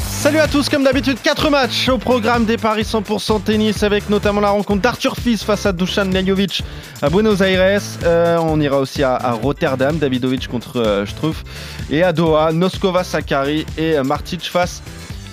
[0.00, 4.40] Salut à tous, comme d'habitude, 4 matchs au programme des Paris 100% tennis avec notamment
[4.40, 6.64] la rencontre d'Arthur Fils face à Dusan Lajovic
[7.02, 7.82] à Buenos Aires.
[8.02, 11.44] Euh, on ira aussi à, à Rotterdam, Davidovic contre euh, Struff.
[11.90, 14.82] Et à Doha, Noskova Sakari et euh, Martic face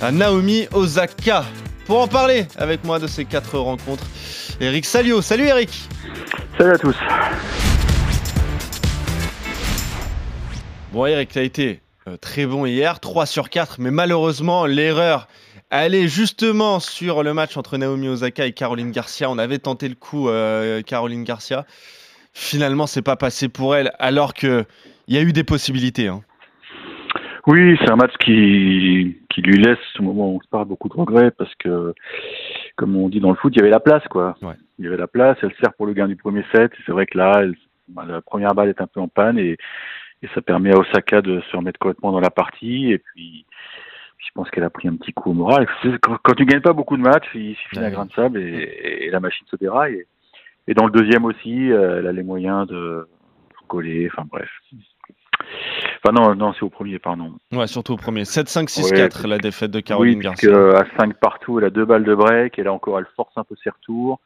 [0.01, 1.45] à Naomi Osaka.
[1.85, 4.05] Pour en parler avec moi de ces 4 rencontres,
[4.59, 5.21] Eric Salio.
[5.21, 5.87] Salut Eric
[6.57, 6.95] Salut à tous.
[10.91, 11.81] Bon Eric, t'as été
[12.21, 15.27] très bon hier, 3 sur 4, mais malheureusement l'erreur
[15.73, 19.29] elle est justement sur le match entre Naomi Osaka et Caroline Garcia.
[19.29, 21.65] On avait tenté le coup euh, Caroline Garcia.
[22.33, 24.65] Finalement, c'est pas passé pour elle, alors que
[25.07, 26.09] il y a eu des possibilités.
[26.09, 26.23] Hein.
[27.47, 30.89] Oui, c'est un match qui, qui lui laisse, au moment où on se parle, beaucoup
[30.89, 31.93] de regrets parce que,
[32.75, 34.35] comme on dit dans le foot, il y avait la place, quoi.
[34.41, 34.55] Ouais.
[34.77, 36.71] Il y avait la place, elle sert pour le gain du premier set.
[36.85, 37.55] C'est vrai que là, elle-
[38.07, 39.57] la première balle est un peu en panne et,
[40.23, 42.91] et ça permet à Osaka de se remettre complètement dans la partie.
[42.91, 43.45] Et puis,
[44.17, 45.67] je pense qu'elle a pris un petit coup au moral.
[46.01, 49.05] Quand, quand tu gagnes pas beaucoup de matchs, il suffit d'un grain de sable et,
[49.05, 49.95] et la machine se déraille.
[49.95, 50.07] Et,
[50.67, 53.07] et dans le deuxième aussi, euh, elle a les moyens de
[53.67, 54.09] coller.
[54.11, 54.49] Enfin bref.
[56.03, 57.33] Enfin non, non, c'est au premier, pardon.
[57.51, 58.23] Ouais, surtout au premier.
[58.23, 60.57] 7-5-6-4, Ouais, la défaite de Caroline oui, puisque Garcia.
[60.57, 63.33] euh, à 5 partout, elle a deux balles de break, et là encore, elle force
[63.37, 64.19] un peu ses retours.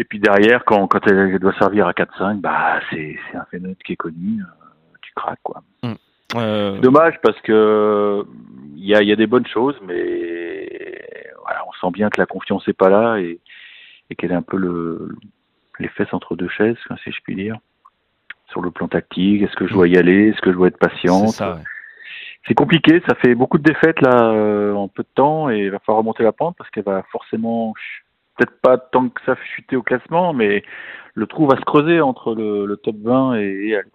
[0.00, 3.92] Et puis derrière, quand, quand elle doit servir à 4-5, bah, c'est, un phénomène qui
[3.92, 5.62] est connu, euh, tu craques, quoi.
[5.84, 8.24] Euh, C'est dommage parce que
[8.76, 11.04] il y a, il y a des bonnes choses, mais
[11.42, 13.40] voilà, on sent bien que la confiance n'est pas là et,
[14.08, 15.10] et qu'elle est un peu le,
[15.78, 17.58] les fesses entre deux chaises, si je puis dire.
[18.48, 20.78] Sur le plan tactique, est-ce que je dois y aller, est-ce que je dois être
[20.78, 21.38] patiente?
[21.40, 21.62] Ouais.
[22.48, 25.70] c'est compliqué, ça fait beaucoup de défaites là euh, en peu de temps et il
[25.70, 27.74] va falloir remonter la pente parce qu'elle va forcément,
[28.40, 30.62] peut-être pas tant que ça chuter au classement, mais
[31.14, 33.86] le trou va se creuser entre le, top 20 et, et elle.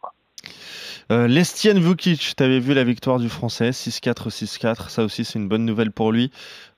[1.11, 4.89] Euh, Lestienne Vukic, t'avais vu la victoire du français, 6-4, 6-4.
[4.89, 6.31] Ça aussi, c'est une bonne nouvelle pour lui,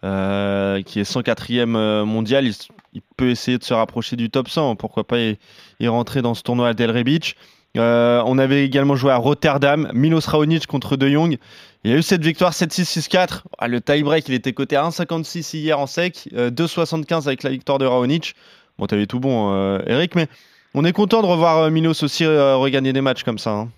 [0.03, 2.45] euh, qui est 104e euh, mondial.
[2.45, 4.75] Il, peut essayer de se rapprocher du top 100.
[4.75, 5.37] Pourquoi pas y,
[5.79, 7.35] y rentrer dans ce tournoi à Delray Beach.
[7.77, 11.37] Euh, on avait également joué à Rotterdam, Milos Raonic contre De Jong.
[11.83, 13.43] Il y a eu cette victoire 7-6, 6-4.
[13.59, 17.49] Ah, le tie-break, il était coté à 1,56 hier en sec, euh, 2,75 avec la
[17.51, 18.35] victoire de Raonic.
[18.77, 20.27] Bon, t'avais tout bon, euh, Eric, mais
[20.73, 23.51] on est content de revoir euh, Milos aussi regagner des matchs comme ça.
[23.51, 23.69] hein.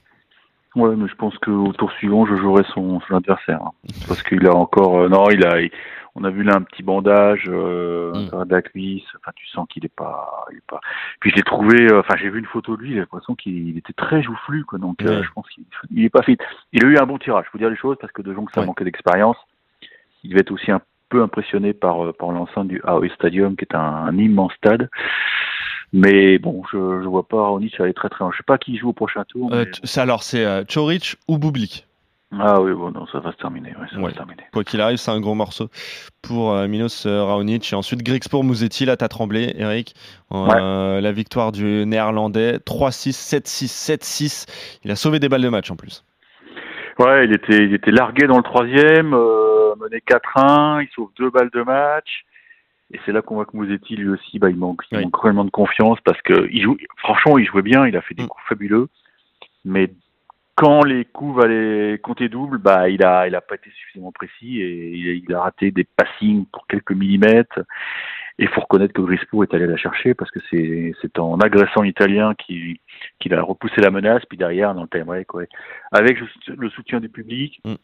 [0.75, 3.61] Ouais, mais je pense qu'au tour suivant, je jouerai son, son adversaire.
[3.63, 3.71] hein.
[4.07, 5.71] Parce qu'il a encore, euh, non, il a, il-
[6.15, 8.35] on a vu là un petit bandage, euh, Mm.
[8.41, 9.03] à la cuisse.
[9.17, 10.79] Enfin, tu sens qu'il est pas, il est pas.
[11.21, 13.69] Puis je l'ai trouvé, euh, enfin, j'ai vu une photo de lui, j'ai l'impression qu'il
[13.69, 14.77] il était très joufflu, quoi.
[14.79, 15.23] Donc, euh, Ouais.
[15.23, 16.37] je pense qu'il il est pas fit.
[16.73, 17.45] Il a eu un bon tirage.
[17.51, 18.67] Faut dire les choses parce que De Jong, ça Ouais.
[18.67, 19.37] manquait d'expérience.
[20.23, 23.75] Il devait être aussi un peu impressionné par par l'enceinte du AOE Stadium, qui est
[23.75, 24.89] un, un immense stade.
[25.93, 28.31] Mais bon, je je vois pas Raonic aller très très loin.
[28.31, 29.49] Je sais pas qui joue au prochain tour.
[29.53, 31.85] Euh, mais- alors, c'est euh, Choric ou Bublik?
[32.39, 33.69] Ah oui, bon, non, ça va se terminer.
[33.69, 34.11] Ouais, ça va Ouais.
[34.11, 34.43] se terminer.
[34.53, 35.69] Quoi qu'il arrive, c'est un gros morceau
[36.21, 37.73] pour euh, Milos euh, Raonic.
[37.73, 39.95] Et ensuite, Grigspor Musetti, là, t'as tremblé, Eric.
[40.31, 44.45] Euh, La victoire du néerlandais, 3-6, 7-6, 7-6.
[44.83, 46.03] Il a sauvé des balles de match en plus.
[46.99, 51.49] Ouais, il était, il était largué dans le troisième, mené 4-1, il sauve deux balles
[51.51, 52.25] de match.
[52.91, 55.03] Et c'est là qu'on voit que Mouzetti, lui aussi, bah, il manque, il Oui.
[55.03, 58.15] manque cruellement de confiance parce que il joue, franchement, il jouait bien, il a fait
[58.15, 58.27] des Mm.
[58.27, 58.87] coups fabuleux.
[59.65, 59.91] Mais
[60.55, 64.59] quand les coups valaient compter double, bah, il a, il a pas été suffisamment précis
[64.61, 67.59] et il a, il a raté des passings pour quelques millimètres.
[68.39, 71.39] Et il faut reconnaître que Grispo est allé la chercher parce que c'est, c'est en
[71.39, 72.77] agressant l'italien qu'il,
[73.19, 75.47] qu'il a repoussé la menace, puis derrière, dans le time break, ouais.
[75.91, 77.75] Avec le- le soutien du public, Mm.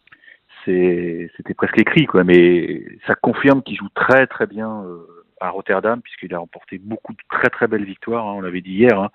[0.66, 2.24] C'était presque écrit, quoi.
[2.24, 7.14] Mais ça confirme qu'il joue très, très bien euh, à Rotterdam, puisqu'il a remporté beaucoup
[7.14, 8.28] de très, très belles victoires.
[8.28, 9.00] hein, on l'avait dit hier.
[9.00, 9.10] Hein.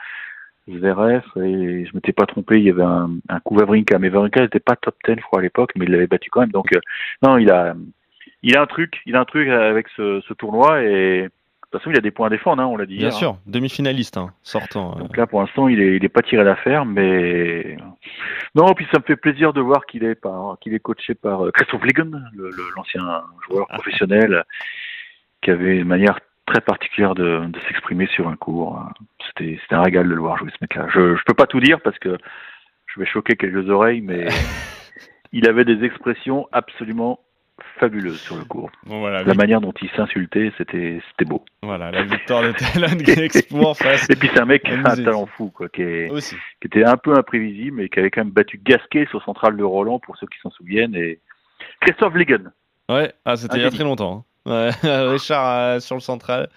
[0.68, 4.42] Zverev, et je m'étais pas trompé, il y avait un, un coup Wawrinka, mais Wawrinka
[4.42, 6.50] n'était pas top 10, je crois, à l'époque, mais il l'avait battu quand même.
[6.50, 6.80] Donc, euh,
[7.22, 7.74] non, il a,
[8.42, 11.28] il a un truc, il a un truc avec ce, ce tournoi, et
[11.72, 13.14] de toute façon, il a des points à défendre, hein, on l'a dit Bien hier.
[13.14, 13.18] hein.
[13.18, 14.96] sûr, demi-finaliste, hein, sortant.
[14.96, 15.00] euh.
[15.02, 17.76] Donc là, pour l'instant, il est, il est pas tiré d'affaire, mais
[18.56, 18.74] non.
[18.74, 21.52] Puis ça me fait plaisir de voir qu'il est par, qu'il est coaché par euh,
[21.52, 22.10] Christophe Ligon,
[22.76, 24.42] l'ancien joueur professionnel,
[25.42, 28.84] qui avait une manière très particulière de, de s'exprimer sur un cours.
[29.28, 30.88] C'était, un régal de le voir jouer ce mec-là.
[30.92, 32.18] Je, je peux pas tout dire parce que
[32.86, 34.26] je vais choquer quelques oreilles, mais
[35.32, 37.20] il avait des expressions absolument
[37.78, 38.70] fabuleuse sur le cours.
[38.86, 41.44] Bon, voilà, La manière dont il s'insultait, c'était c'était beau.
[41.62, 44.96] voilà, la victoire de Talon Grexpoor face Et puis c'est un mec qui a un
[44.96, 46.36] talent fou, quoi, qui, est- aussi.
[46.60, 49.62] qui était un peu imprévisible, mais qui avait quand même battu Gasquet sur Central de
[49.64, 51.20] Roland, pour ceux qui s'en souviennent, et
[51.80, 52.52] Christophe Legen.
[52.88, 54.12] Ouais, ah, c'était il y a très longtemps.
[54.18, 54.24] hein.
[54.46, 56.48] Ouais, Richard euh, sur le central.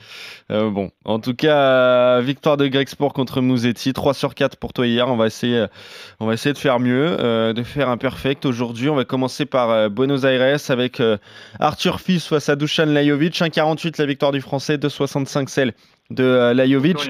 [0.51, 4.73] Euh, bon, en tout cas, euh, victoire de Grexport contre Mouzetti, 3 sur 4 pour
[4.73, 5.07] toi hier.
[5.07, 5.65] On va essayer,
[6.19, 7.17] on va essayer de faire mieux,
[7.53, 8.89] de faire un perfect aujourd'hui.
[8.89, 11.01] On va commencer par Buenos Aires avec
[11.59, 13.39] Arthur Fils face à Dusan Lajovic.
[13.39, 15.73] 1,48 la victoire du Français, 2,65 celle
[16.09, 17.09] de Lajovic.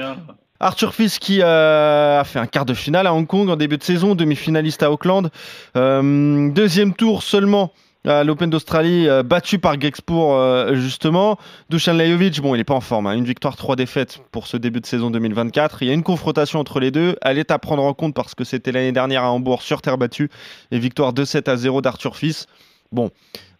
[0.64, 3.78] Arthur Fils qui euh, a fait un quart de finale à Hong Kong en début
[3.78, 5.30] de saison, demi-finaliste à Auckland.
[5.75, 7.74] Euh, deuxième tour seulement
[8.05, 11.38] à l'Open d'Australie, euh, battu par Grexpoor euh, justement.
[11.69, 13.07] Dusan Lajovic, bon, il n'est pas en forme.
[13.07, 13.13] hein.
[13.13, 15.81] Une victoire, trois défaites pour ce début de saison 2024.
[15.83, 17.15] Il y a une confrontation entre les deux.
[17.21, 19.97] Elle est à prendre en compte parce que c'était l'année dernière à Hambourg sur terre
[19.97, 20.29] battue.
[20.71, 22.47] Et victoire 2-7 à 0 d'Arthur Fils.
[22.91, 23.09] Bon,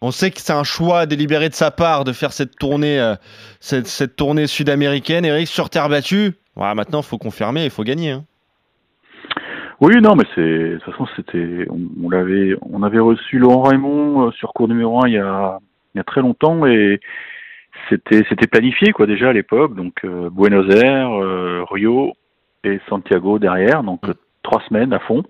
[0.00, 3.16] on sait que c'est un choix délibéré de sa part de faire cette tournée, euh,
[3.60, 5.24] cette, tournée sud-américaine.
[5.24, 8.12] Eric, sur terre battue, voilà, maintenant, il faut confirmer, il faut gagner.
[8.12, 8.24] hein.
[9.80, 13.62] Oui, non, mais c'est de toute façon c'était on, on l'avait on avait reçu Laurent
[13.62, 15.58] Raymond euh, sur cours numéro 1 il y a
[15.94, 17.00] il y a très longtemps et
[17.88, 22.12] c'était c'était planifié quoi déjà à l'époque donc euh, Buenos Aires, euh, Rio
[22.62, 24.10] et Santiago derrière donc Mm.
[24.10, 25.22] euh, trois semaines à fond.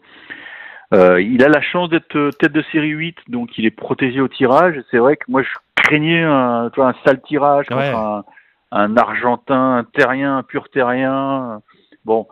[0.93, 4.81] Il a la chance d'être tête de série 8 donc il est protégé au tirage.
[4.91, 8.25] C'est vrai que moi je craignais un tu vois, un sale tirage contre un,
[8.71, 11.61] un Argentin, un Terrien, un pur Terrien.
[12.05, 12.29] Bon,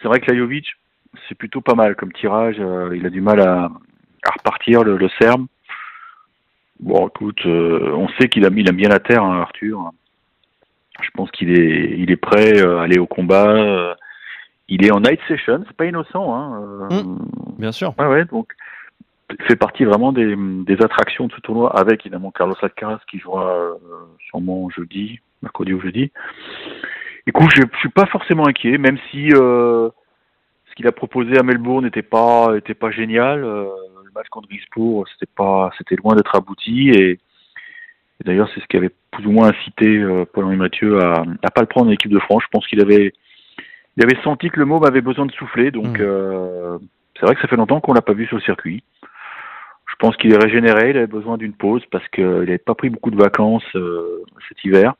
[0.00, 0.66] c'est vrai que Lajovic
[1.28, 2.56] c'est plutôt pas mal comme tirage.
[2.58, 3.70] euh, il a du mal à,
[4.22, 5.46] à repartir, le, le Serbe.
[6.80, 9.90] Bon, écoute, euh, on sait qu'il a mis, il aime bien la terre, hein, Arthur.
[11.00, 13.94] Je pense qu'il est, il est prêt euh, à aller au combat.
[14.68, 16.34] il est en night session, c'est pas innocent.
[16.34, 17.02] Hein, euh,
[17.58, 17.94] Bien sûr.
[17.98, 18.52] Ouais, ouais, donc
[19.48, 23.50] fait partie vraiment des, des attractions de ce tournoi, avec évidemment Carlos Alcaraz qui jouera
[23.50, 23.74] euh,
[24.28, 26.12] sûrement jeudi, mercredi ou jeudi.
[27.26, 29.90] Écoute, je, je suis pas forcément inquiet, même si euh,
[30.76, 33.42] qu'il a proposé à Melbourne n'était pas était pas génial.
[33.44, 33.64] euh,
[34.04, 38.66] le match contre Grisbourg, c'était pas c'était loin d'être abouti et, et d'ailleurs c'est ce
[38.66, 41.92] qui avait plus ou moins incité euh, Paul-Henri Mathieu à, à pas le prendre en
[41.92, 42.42] équipe de France.
[42.44, 43.12] Je pense qu'il avait
[43.96, 46.06] il avait senti que le môme avait besoin de souffler, donc Mhm.
[46.06, 46.78] euh,
[47.18, 48.82] c'est vrai que ça fait longtemps qu'on l'a pas vu sur le circuit.
[49.88, 52.90] Je pense qu'il est régénéré, il avait besoin d'une pause parce qu'il n'avait pas pris
[52.90, 54.94] beaucoup de vacances euh, cet hiver.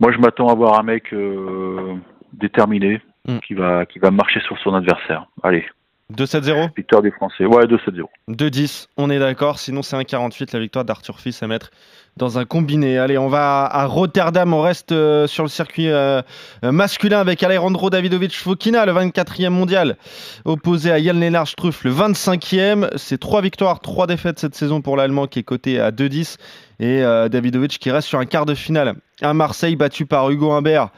[0.00, 1.94] Moi, je m'attends à voir un mec euh,
[2.34, 3.38] déterminé Mm.
[3.40, 5.26] qui va qui va marcher sur son adversaire.
[5.42, 5.64] Allez,
[6.12, 7.44] 2-7-0 victoire des Français.
[7.44, 8.04] Ouais, 2-7-0.
[8.28, 9.58] 2-10, on est d'accord.
[9.58, 11.70] Sinon, c'est un 48 la victoire d'Arthur Fils à mettre
[12.16, 12.98] dans un combiné.
[12.98, 14.54] Allez, on va à Rotterdam.
[14.54, 16.22] On reste euh, sur le circuit euh,
[16.64, 19.98] euh, masculin avec Alejandro Davidovic Fokina, le 24e mondial,
[20.46, 22.88] opposé à Jan Lennart Struff, le 25e.
[22.96, 26.36] C'est trois victoires, trois défaites cette saison pour l'Allemand qui est coté à 2-10.
[26.78, 30.52] Et euh, Davidovic qui reste sur un quart de finale à Marseille, battu par Hugo
[30.52, 30.88] Humbert.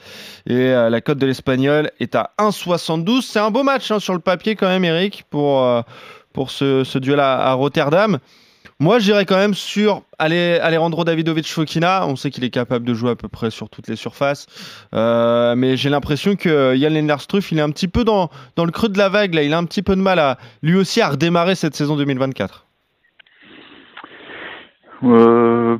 [0.46, 3.22] Et la cote de l'Espagnol est à 1,72.
[3.22, 5.84] C'est un beau match hein, sur le papier quand même, Eric, pour,
[6.32, 8.18] pour ce, ce duel à, à Rotterdam.
[8.80, 12.06] Moi, j'irais quand même sur Ale- Alejandro Davidovic Fokina.
[12.06, 14.46] On sait qu'il est capable de jouer à peu près sur toutes les surfaces.
[14.94, 18.64] Euh, mais j'ai l'impression que Jan Lennart Struff, il est un petit peu dans, dans
[18.64, 19.34] le creux de la vague.
[19.34, 19.42] Là.
[19.42, 22.66] Il a un petit peu de mal à lui aussi à redémarrer cette saison 2024.
[25.04, 25.78] Euh,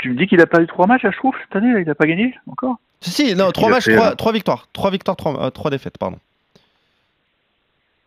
[0.00, 1.72] tu me dis qu'il a perdu trois matchs, je trouve, cette année.
[1.80, 2.76] Il n'a pas gagné encore?
[3.00, 4.66] Si, si, non, trois matchs, fait, trois, victoires.
[4.72, 6.18] Trois victoires, euh, trois défaites, pardon.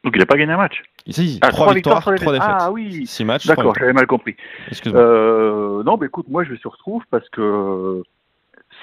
[0.07, 0.83] Donc il n'a pas gagné un match.
[1.09, 2.47] Si, Ah, trois, victoires, trois trois défaites.
[2.49, 3.05] Ah oui.
[3.05, 3.75] Six matchs, trois D'accord, victoires.
[3.87, 4.37] j'avais mal compris.
[4.85, 8.03] Euh, non, bah écoute, moi je vais sur Trouve parce que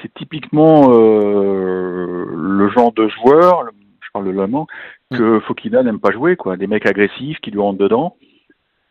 [0.02, 3.70] c'est typiquement euh, le genre de joueur,
[4.02, 4.66] je parle de l'allemand,
[5.14, 6.58] que Fokina n'aime pas jouer, quoi.
[6.58, 8.16] Des mecs agressifs qui lui rentrent dedans.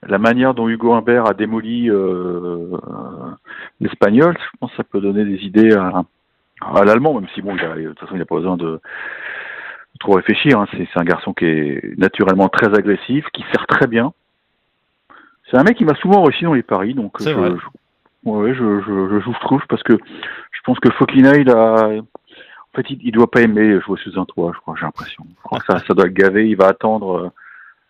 [0.07, 2.77] La manière dont Hugo Humbert a démoli euh,
[3.79, 6.03] l'espagnol, je pense que ça peut donner des idées à,
[6.61, 8.79] à l'allemand, même si bon, il a, de toute façon, il n'a pas besoin de
[10.03, 10.59] trop réfléchir.
[10.59, 10.67] hein.
[10.71, 14.13] C'est un garçon qui est naturellement très agressif, qui sert très bien.
[15.49, 17.51] C'est un mec qui m'a souvent réussi dans les paris, donc C'est je, vrai.
[17.51, 22.89] je- ouais, je, je, Struff parce que je pense que Fokina, il a, en fait,
[22.89, 25.23] il, il doit pas aimer jouer sous un toit, je crois, j'ai l'impression.
[25.37, 26.47] Je crois que ça, ça doit le gaver.
[26.49, 27.29] Il va attendre euh,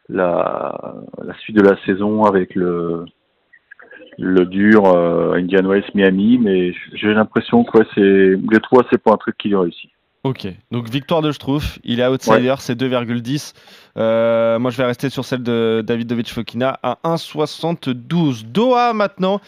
[0.10, 3.06] la, la suite de la saison avec le,
[4.20, 9.02] le dur euh, Indian Wells Miami, mais j'ai l'impression que ouais, c'est les trois, c'est
[9.02, 9.90] pas un truc qui lui réussit.
[10.24, 13.52] Ok, donc victoire de Struff, il est outsider, c'est 2,10.
[13.98, 18.46] Euh, moi je vais rester sur celle de Davidovic Fokina à 1,72.
[18.46, 19.42] Doha maintenant,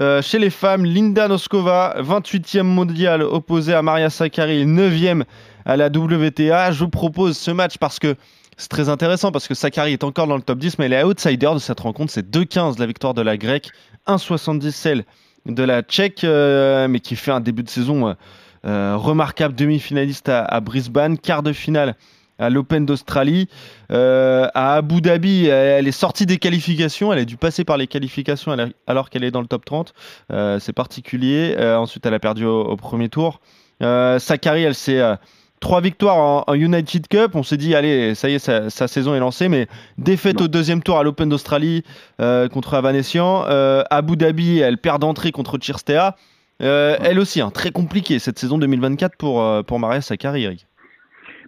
[0.00, 5.24] euh, chez les femmes, Linda Noskova, 28e mondiale, opposée à Maria Sakkari, 9e
[5.66, 6.72] à la WTA.
[6.72, 8.16] Je vous propose ce match parce que
[8.56, 11.04] c'est très intéressant, parce que Sakkari est encore dans le top 10, mais elle est
[11.04, 12.10] outsider de cette rencontre.
[12.10, 13.68] C'est 2,15 la victoire de la grecque
[14.06, 15.04] 1,70 celle
[15.44, 18.16] de la Tchèque, euh, mais qui fait un début de saison
[18.64, 21.94] remarquable, demi-finaliste à, à Brisbane, quart de finale
[22.38, 23.48] à l'Open d'Australie.
[23.92, 27.86] Euh, à Abu Dhabi, elle est sortie des qualifications, elle a dû passer par les
[27.86, 29.92] qualifications alors- qu'elle est dans le top 30.
[30.32, 31.54] Euh, c'est particulier.
[31.58, 33.40] Euh, ensuite, elle a perdu au, au premier tour.
[33.82, 35.14] Euh, Sakari, elle s'est euh,
[35.60, 37.32] trois victoires en, en United Cup.
[37.34, 40.46] On s'est dit, allez, ça y est, sa, sa saison est lancée, mais défaite Non.
[40.46, 41.84] au deuxième tour à l'Open d'Australie
[42.20, 43.44] euh, contre Avanesian.
[43.48, 46.16] Euh, Abu Dhabi, elle perd d'entrée contre Chirstea.
[46.62, 50.66] Euh, Elle aussi, hein, très compliquée cette saison 2024 pour, euh, pour Maria Sakari, Eric.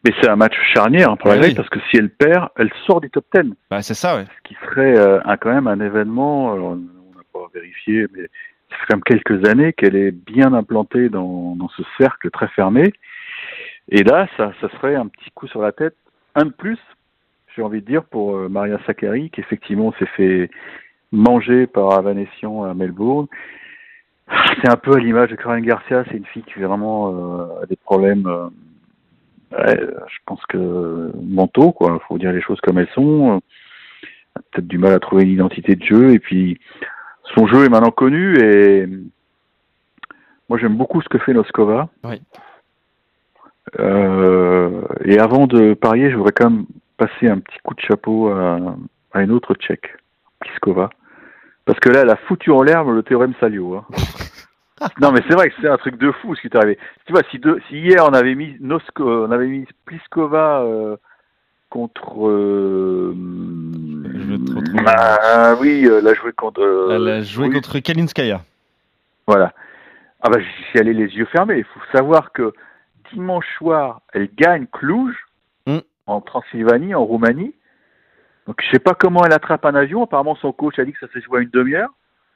[0.05, 1.55] Mais c'est un match charnière hein, pour la Ouais, oui.
[1.55, 3.53] parce que si elle perd, elle sort du top 10.
[3.71, 4.25] Bah, c'est ça, ouais.
[4.25, 8.23] ce qui serait euh, un, quand même un événement, alors, on n'a pas vérifié, mais
[8.71, 12.49] ça fait quand même quelques années qu'elle est bien implantée dans, dans ce cercle très
[12.49, 12.93] fermé.
[13.89, 15.97] Et là, ça, ça serait un petit coup sur la tête,
[16.35, 16.79] un de plus,
[17.57, 20.51] j'ai envie de dire, pour euh, Maria Sakkari, qui effectivement s'est fait
[21.13, 23.27] manger par Avanesian à Melbourne.
[24.29, 27.67] C'est un peu à l'image de Caroline Garcia, c'est une fille qui vraiment euh, a
[27.67, 28.49] des problèmes, euh,
[29.53, 31.99] ouais, je pense que mentaux, quoi.
[32.09, 33.43] Faut dire les choses comme elles sont
[34.37, 36.59] a peut-être du mal à trouver une identité de jeu et puis
[37.35, 38.87] son jeu est maintenant connu et
[40.49, 41.89] moi j'aime beaucoup ce que fait Noskova.
[42.05, 42.21] Oui.
[43.79, 46.67] Euh, et avant de parier, je voudrais quand même
[46.97, 48.77] passer un petit coup de chapeau à,
[49.13, 49.97] à une autre tchèque,
[50.41, 50.91] Pliskova.
[51.67, 53.75] Parce que là, elle a foutu en l'air le théorème Salio.
[53.77, 53.85] Hein.
[55.01, 56.79] non, mais c'est vrai que c'est un truc de fou ce qui est arrivé.
[57.07, 57.39] Tu vois, si,
[57.71, 60.97] hier on avait mis Nosko, on avait mis Pliskova euh,
[61.71, 62.29] contre.
[62.29, 64.85] euh, Je vais te retrouver.
[64.87, 66.61] ah oui, euh, elle a joué contre.
[66.61, 68.43] euh, Elle a joué oui, contre Kalinskaya.
[69.27, 69.53] Voilà.
[70.21, 70.39] Ah bah
[70.73, 71.59] j'y allais les yeux fermés.
[71.59, 72.53] Il faut savoir que
[73.13, 75.15] dimanche soir, elle gagne Cluj
[75.67, 75.79] Mm.
[76.07, 77.55] en Transylvanie, en Roumanie.
[78.47, 80.05] Donc je sais pas comment elle attrape un avion.
[80.05, 81.91] Apparemment son coach a dit que ça s'est joué à une demi-heure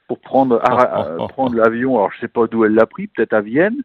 [0.07, 1.97] pour prendre à- à- prendre l'avion.
[1.97, 3.81] Alors je sais pas d'où elle l'a pris, peut-être à Vienne.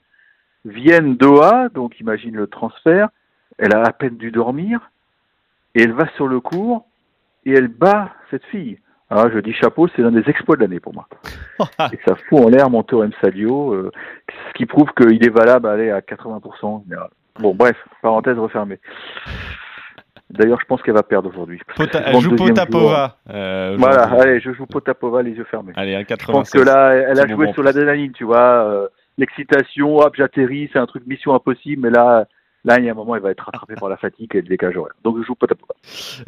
[0.64, 3.08] Vienne Doha, donc imagine le transfert.
[3.58, 4.90] Elle a à peine dû dormir
[5.74, 6.86] et elle va sur le cours
[7.44, 8.78] et elle bat cette fille.
[9.10, 11.06] Alors je dis chapeau, c'est l'un des exploits de l'année pour moi
[11.92, 13.92] et ça fout en l'air mon théorème Salio, euh,
[14.48, 17.10] ce qui prouve qu'il est valable à 80% en général.
[17.38, 18.80] Bon, bref, parenthèse refermée.
[20.38, 21.60] D'ailleurs, je pense qu'elle va perdre aujourd'hui.
[21.78, 22.34] elle le joue.
[22.36, 23.16] Potapova.
[23.30, 25.72] euh, Voilà, allez, je joue Potapova les yeux fermés.
[25.76, 26.60] Allez, à Je pense 96.
[26.62, 27.62] que là, elle a joué sur plus.
[27.64, 28.38] l'adrénaline, tu vois.
[28.68, 32.26] euh, L'excitation, hop, j'atterris, c'est un truc mission impossible, mais là,
[32.64, 34.48] là, il y a un moment, elle va être rattrapée par la fatigue et le
[34.48, 34.94] décalage horaire.
[35.04, 35.74] Donc, je joue Potapova.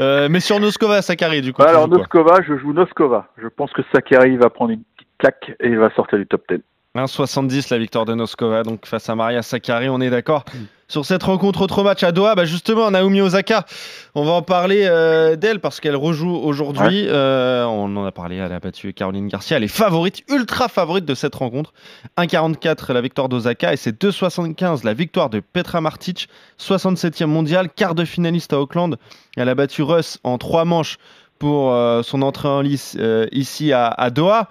[0.01, 1.63] Euh, mais sur Noskova, Sakari, du coup.
[1.63, 3.27] Alors, Noskova, je joue Noskova.
[3.43, 6.61] Je pense que Sakari va prendre une petite claque et va sortir du top 10.
[6.97, 10.45] 1,70 la victoire de Noskova, donc face à Maria Sakkari, on est d'accord.
[10.89, 13.67] Sur cette rencontre, autre match à Doha, bah justement, Naomi Osaka,
[14.15, 17.07] on va en parler euh, d'elle parce qu'elle rejoue aujourd'hui.
[17.09, 21.05] Euh, on en a parlé, elle a battu Caroline Garcia, elle est favorite, ultra favorite
[21.05, 21.73] de cette rencontre.
[22.19, 26.29] 1,44 la victoire d'Osaka et c'est 2,75 la victoire de Petra Martic,
[26.61, 28.97] 67e mondial, quart de finaliste à Auckland.
[29.37, 30.99] Elle a battu Russ en trois manches
[31.41, 32.97] pour euh, son entrée en lice
[33.33, 34.49] ici à, à Doha.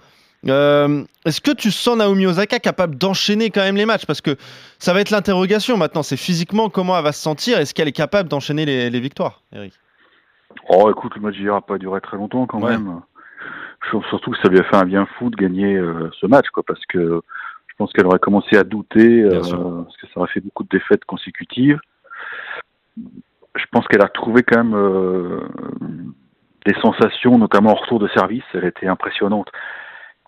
[0.48, 4.06] Euh, Est-ce que tu sens Naomi Osaka capable d'enchaîner quand même les matchs?
[4.06, 4.36] Parce que
[4.80, 6.04] ça va être l'interrogation maintenant.
[6.04, 7.58] C'est physiquement comment elle va se sentir.
[7.60, 9.74] Est-ce qu'elle est capable d'enchaîner les, les victoires, Eric?
[10.70, 12.72] Oh, écoute, le match n'a pas duré très longtemps quand Ouais.
[12.72, 13.02] même.
[13.84, 16.26] Je trouve surtout que ça lui a fait un bien fou de gagner euh, ce
[16.26, 17.22] match, quoi, parce que
[17.68, 20.70] je pense qu'elle aurait commencé à douter, euh, parce que ça aurait fait beaucoup de
[20.70, 21.80] défaites consécutives.
[22.98, 25.42] Je pense qu'elle a trouvé quand même
[26.66, 28.44] des sensations, notamment en retour de service.
[28.54, 29.50] Elle était impressionnante.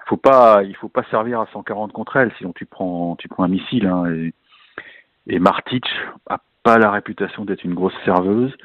[0.08, 3.44] Faut pas, il faut pas servir à 140 contre elle, sinon tu prends, tu prends
[3.44, 3.86] un missile.
[3.88, 4.34] Hein, et,
[5.28, 5.86] et Martic
[6.30, 8.56] a pas la réputation d'être une grosse serveuse.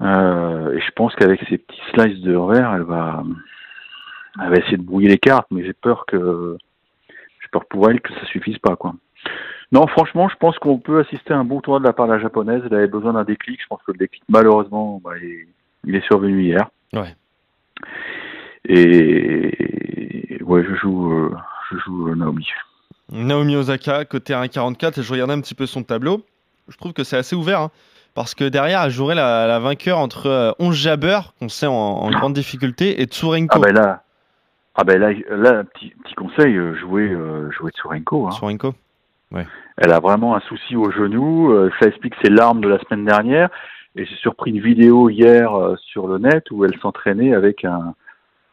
[0.00, 3.22] Euh, et je pense qu'avec ces petits slices de revers, elle va,
[4.42, 6.56] elle va essayer de brouiller les cartes, mais j'ai peur que,
[7.08, 8.94] j'ai peur pour elle que ça suffise pas, quoi.
[9.70, 12.12] Non, franchement, je pense qu'on peut assister à un bon tournoi de la part de
[12.12, 12.62] la japonaise.
[12.66, 13.60] Elle avait besoin d'un déclic.
[13.62, 15.48] Je pense que le déclic, malheureusement, bah, il, est,
[15.84, 16.68] il est survenu hier.
[16.92, 17.14] Ouais.
[18.68, 21.34] Et ouais, je joue, euh,
[21.70, 22.46] je joue euh, Naomi.
[23.10, 25.00] Naomi Osaka, côté 1,44.
[25.00, 26.22] Et je regardais un petit peu son tableau.
[26.68, 27.60] Je trouve que c'est assez ouvert.
[27.60, 27.70] hein,
[28.14, 31.72] parce que derrière, elle jouerait la, la vainqueur entre euh, 11 Jabber, qu'on sait en,
[31.72, 33.56] en grande difficulté, et Tsurenko.
[33.56, 34.02] Ah ben là,
[34.74, 38.26] ah ben là, là, petit, petit conseil, euh, jouer, euh, jouer Tsurenko.
[38.26, 38.30] Hein.
[38.32, 38.74] Tsurenko.
[39.78, 41.52] Elle a vraiment un souci au genou.
[41.52, 43.48] euh, ça explique ses larmes de la semaine dernière.
[43.96, 47.94] Et j'ai surpris une vidéo hier euh, sur le net où elle s'entraînait avec un,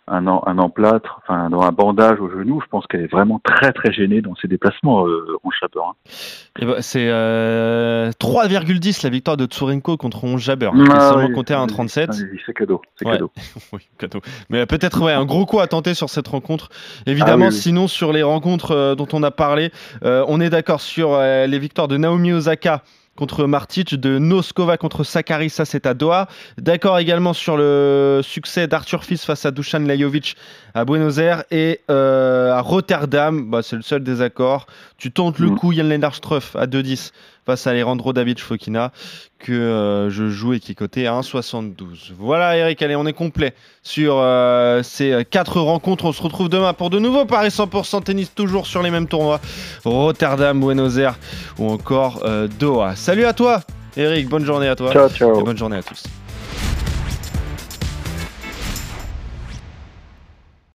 [0.09, 2.61] un, en- un emplâtre, enfin dans un bandage au genou.
[2.63, 5.79] Je pense qu'elle est vraiment très très gênée dans ses déplacements, euh, Ronge Jabber.
[5.87, 6.65] hein.
[6.65, 11.33] Bah, c'est euh, 3,10 la victoire de Tsurenko contre 11 Jabber, est Ah seulement oui,
[11.33, 12.23] compté à oui, 1,37.
[12.31, 13.13] oui, C'est cadeau, c'est Ouais.
[13.13, 13.31] cadeau.
[13.73, 14.19] Oui, cadeau.
[14.49, 16.69] Mais peut-être ouais, un gros coup à tenter sur cette rencontre.
[17.05, 19.71] Évidemment, Ah oui, sinon sur les rencontres euh, dont on a parlé,
[20.03, 22.81] euh, on est d'accord sur euh, les victoires de Naomi Osaka
[23.19, 26.27] contre Martic, de Noskova contre Sakari, ça c'est à Doha.
[26.57, 30.37] D'accord également sur le succès d'Arthur Fils face à Dusan Lajovic
[30.73, 34.65] à Buenos Aires et euh, à Rotterdam, bah, c'est le seul désaccord.
[34.97, 35.55] Tu tentes le Mm.
[35.55, 37.11] coup Yann Lennart Struff à 2-10
[37.49, 38.91] face à Alejandro David Fokina
[39.39, 42.11] que euh, je joue et qui est coté à 1,72.
[42.15, 46.05] Voilà Eric, allez on est complet sur euh, ces euh, quatre rencontres.
[46.05, 49.39] On se retrouve demain pour de nouveaux paris 100% tennis, toujours sur les mêmes tournois.
[49.83, 51.17] Rotterdam, Buenos Aires
[51.57, 52.95] ou encore euh, Doha.
[52.95, 53.61] Salut à toi
[53.97, 54.91] Eric, bonne journée à toi.
[54.91, 55.43] Ciao, Et ciao.
[55.43, 56.03] bonne journée à tous.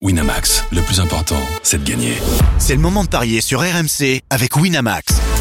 [0.02, 2.14] Winamax, le plus important, c'est de gagner.
[2.60, 5.41] C'est le moment de parier sur RMC avec Winamax.